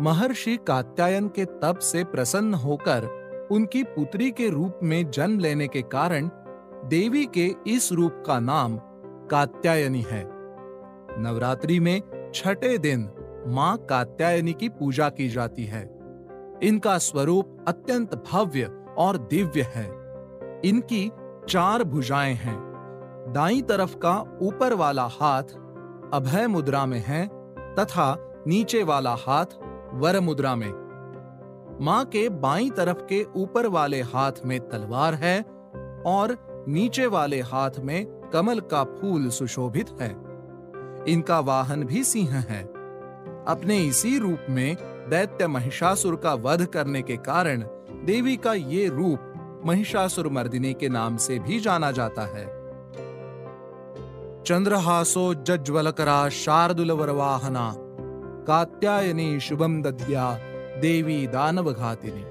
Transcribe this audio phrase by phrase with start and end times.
[0.00, 3.04] महर्षि कात्यायन के तप से प्रसन्न होकर
[3.50, 6.30] उनकी पुत्री के रूप में जन्म लेने के कारण
[6.84, 8.78] देवी के इस रूप का नाम
[9.30, 10.24] कात्यायनी है।
[11.22, 13.10] नवरात्रि में छठे दिन
[13.46, 15.98] माँ कात्यायनी की पूजा की जाती है।
[16.62, 19.86] इनका स्वरूप अत्यंत भव्य और दिव्य है।
[20.64, 21.10] इनकी
[21.48, 22.58] चार भुजाएँ हैं।
[23.28, 25.42] दाई तरफ़ का ऊपर वाला हाथ
[26.14, 27.26] अभय मुद्रा में है
[27.74, 29.46] तथा नीचे वाला हाथ
[29.92, 30.86] वर मुद्रा में।
[31.80, 35.42] माँ के बाईं तरफ़ के ऊपर वाले हाथ में तलवार है
[36.06, 40.16] और नीचे वाले हाथ में कमल का फूल सुशोभित है।
[41.08, 42.62] इनका वाहन भी सिंह है।
[43.48, 44.76] अपने इसी रूप में
[45.10, 47.62] दैत्य महिषासुर का वध करने के कारण
[48.04, 49.32] देवी का ये रूप
[49.66, 52.56] महिषासुर मर्दिनी के नाम से भी जाना जाता है।
[54.44, 57.74] चंद्रहासो जज्वलकरा शार्दुल वरवाहना
[58.46, 60.30] कात्यायनी शुभम दद्या
[60.82, 62.22] देवी दानव घातिनी